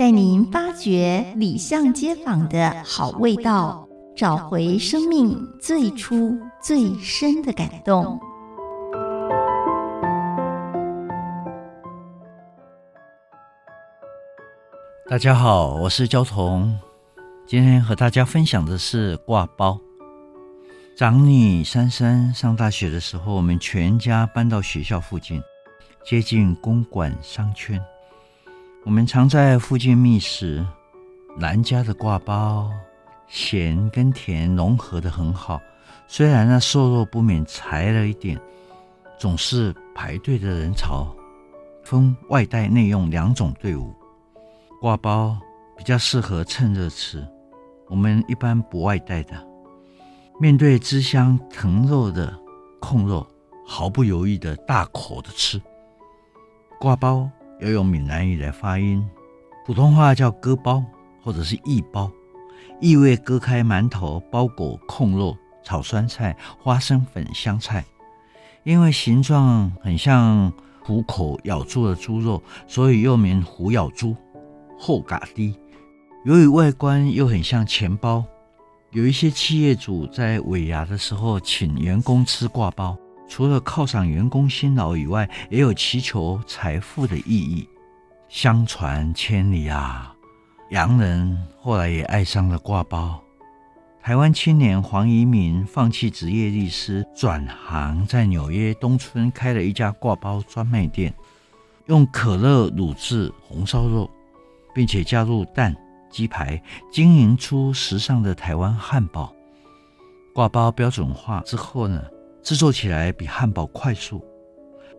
[0.00, 3.86] 带您发掘里巷街坊的好味道，
[4.16, 8.18] 找回生命最初最深的感动。
[15.06, 16.74] 大家好，我是焦桐，
[17.46, 19.78] 今天和大家分享的是挂包。
[20.96, 25.42] 长女珊珊上大学的时候，我们全家搬到学校附近，
[26.02, 27.78] 接近公馆商圈。
[28.82, 30.66] 我们常在附近觅食。
[31.38, 32.70] 兰家的挂包，
[33.28, 35.60] 咸跟甜融合得很好，
[36.08, 38.40] 虽然那瘦肉不免柴了一点，
[39.18, 41.14] 总是排队的人潮，
[41.84, 43.94] 分外带内用两种队伍。
[44.80, 45.38] 挂包
[45.76, 47.24] 比较适合趁热吃，
[47.86, 49.34] 我们一般不外带的。
[50.40, 52.34] 面对汁香腾肉的
[52.80, 53.26] 控肉，
[53.66, 55.60] 毫不犹豫的大口的吃。
[56.80, 57.30] 挂包
[57.60, 59.06] 要用闽南语来发音，
[59.66, 60.84] 普通话叫割包
[61.22, 62.10] 或者是一包，
[62.80, 67.84] 意味割开馒头包裹控肉、炒酸菜、花生粉、香菜。
[68.62, 70.52] 因为形状很像
[70.82, 74.16] 虎口咬住的猪肉，所以又名虎咬猪。
[74.78, 75.54] 后嘎低，
[76.24, 78.24] 由于外观又很像钱包，
[78.92, 82.96] 有一些企业主在尾牙的时候请员工吃挂包，
[83.30, 87.66] 除了犒赏员工辛劳以外，也有祈求财富的意义。
[88.28, 90.12] 相传千里啊，
[90.70, 93.22] 洋人后来也爱上了挂包。
[94.02, 101.14] 台湾青年黄宜民放弃职业律师，转行在纽约东村开了一家挂包专卖店，
[101.86, 104.10] 用可乐卤制红烧肉。
[104.72, 105.74] 并且加入蛋、
[106.08, 109.34] 鸡排，经营出时尚的台湾汉堡。
[110.32, 112.00] 挂包标准化之后呢，
[112.42, 114.24] 制作起来比汉堡快速。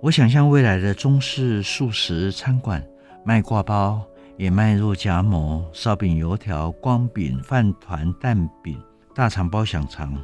[0.00, 2.82] 我想象未来的中式素食餐馆
[3.24, 4.02] 卖挂包，
[4.36, 8.82] 也卖肉夹馍、烧饼、油条、光饼、饭团、蛋饼、
[9.14, 10.16] 大肠包小肠、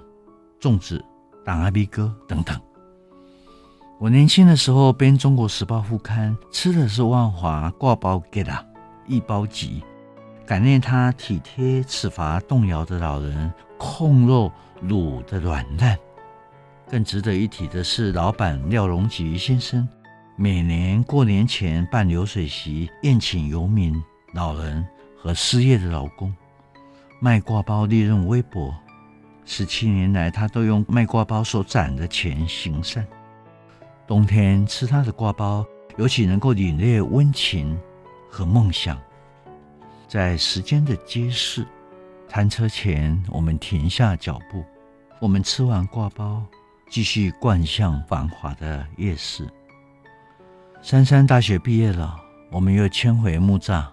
[0.60, 1.04] 粽子、
[1.44, 2.58] 党阿鼻哥等等。
[3.98, 8.58] 我年轻的时候编《中国时报》副刊，吃的是万华挂包疙瘩。
[9.06, 9.82] 一包急，
[10.44, 14.50] 感念他体贴齿齕动摇的老人，控肉
[14.82, 15.96] 卤的软烂。
[16.88, 19.86] 更值得一提的是，老板廖荣吉先生
[20.36, 24.00] 每年过年前办流水席，宴请游民、
[24.34, 24.86] 老人
[25.16, 26.34] 和失业的劳工。
[27.20, 28.74] 卖挂包利润微薄，
[29.44, 33.06] 十七年来他都用卖挂包所攒的钱行善。
[34.06, 35.66] 冬天吃他的挂包，
[35.96, 37.78] 尤其能够领略温情。
[38.28, 39.00] 和梦想，
[40.06, 41.66] 在时间的街市，
[42.28, 44.62] 餐车前，我们停下脚步。
[45.20, 46.44] 我们吃完挂包，
[46.88, 49.48] 继续贯向繁华的夜市。
[50.82, 52.16] 珊珊大学毕业了，
[52.50, 53.86] 我们又迁回木栅，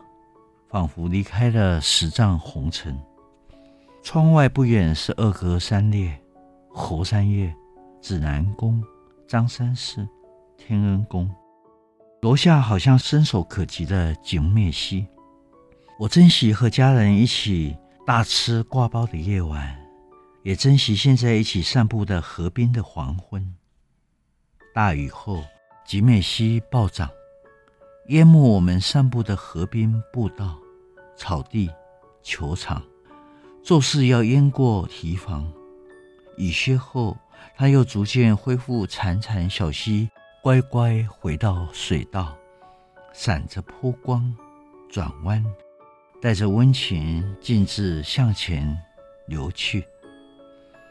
[0.69, 2.97] 仿佛离开了十丈红尘。
[4.03, 6.19] 窗外不远是二阁三列，
[6.69, 7.53] 猴山月、
[8.01, 8.83] 指南宫、
[9.27, 10.07] 张三寺、
[10.57, 11.29] 天恩宫。
[12.21, 15.07] 楼下好像伸手可及的景美溪，
[15.99, 17.75] 我珍惜和家人一起
[18.05, 19.75] 大吃挂包的夜晚，
[20.43, 23.55] 也珍惜现在一起散步的河边的黄昏。
[24.73, 25.43] 大雨后，
[25.85, 27.09] 吉美溪暴涨，
[28.07, 30.57] 淹没我们散步的河边步道、
[31.15, 31.71] 草地、
[32.21, 32.83] 球场，
[33.63, 35.49] 做事要淹过堤防。
[36.35, 37.17] 雨歇后，
[37.55, 40.09] 它又逐渐恢复潺潺小溪。
[40.41, 42.37] 乖乖回到水道，
[43.13, 44.35] 闪着波光，
[44.89, 45.41] 转弯，
[46.21, 48.77] 带着温情，径自向前
[49.25, 49.85] 流去。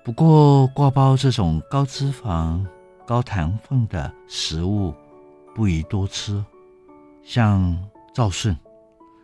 [0.05, 2.61] 不过，挂包这种高脂肪、
[3.07, 4.93] 高糖分的食物，
[5.55, 6.45] 不宜多吃。
[7.23, 7.79] 像
[8.13, 8.57] 赵顺，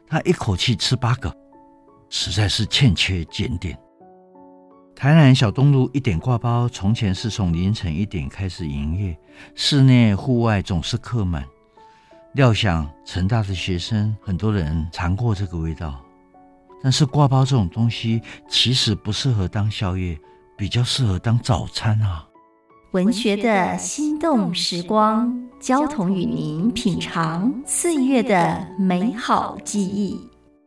[0.07, 1.37] 他一口气吃八个，
[2.09, 3.77] 实在是欠缺检点。
[4.95, 9.19] 台南小东路一点挂包，从前是从凌晨一点开始营业，
[9.57, 11.45] 室内户外总是客满。
[12.35, 16.01] 料想成大的学生很多人尝过这个味道，
[16.81, 20.17] 但是挂包这种东西其实不适合当宵夜，
[20.59, 22.27] 比较适合当早餐啊。
[22.91, 30.19] 文学的心动时光，焦桐与您品尝岁月的美好记忆。